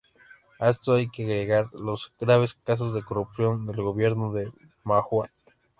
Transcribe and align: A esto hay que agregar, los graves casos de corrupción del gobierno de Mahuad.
A 0.59 0.69
esto 0.69 0.95
hay 0.95 1.07
que 1.09 1.23
agregar, 1.25 1.67
los 1.73 2.11
graves 2.19 2.55
casos 2.55 2.91
de 2.95 3.03
corrupción 3.03 3.67
del 3.67 3.83
gobierno 3.83 4.33
de 4.33 4.51
Mahuad. 4.83 5.29